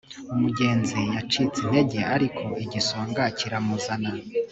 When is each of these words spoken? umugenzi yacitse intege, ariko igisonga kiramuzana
umugenzi 0.33 0.99
yacitse 1.15 1.57
intege, 1.65 1.99
ariko 2.15 2.43
igisonga 2.63 3.23
kiramuzana 3.37 4.11